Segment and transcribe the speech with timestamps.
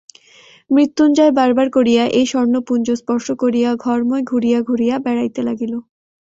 [0.69, 5.73] মৃত্যুঞ্জয় বারবার করিয়া এই স্বর্ণপুঞ্জ স্পর্শ করিয়া ঘরময় ঘুরিয়া ঘুরিয়া বেড়াইতে লাগিল।